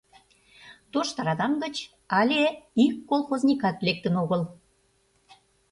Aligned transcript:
Тошто 0.91 1.19
радам 1.27 1.53
гыч 1.63 1.75
але 2.19 2.43
ик 2.83 2.93
колхозникат 3.09 3.77
лектын 3.85 4.15
огыл... 4.23 4.41